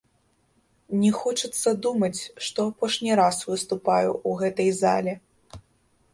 Не 1.01 1.11
хочацца 1.17 1.69
думаць, 1.87 2.21
што 2.47 2.59
апошні 2.73 3.11
раз 3.21 3.37
выступаю 3.51 4.11
ў 4.29 4.31
гэтай 4.43 4.69
зале. 4.81 5.13